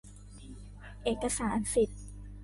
[1.03, 2.01] เอกสารสิทธิ์